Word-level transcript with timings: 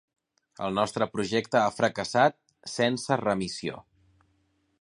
El 0.67 0.71
nostre 0.77 1.07
projecte 1.17 1.59
ha 1.59 1.69
fracassat 1.75 2.39
sense 2.79 3.19
remissió. 3.25 3.81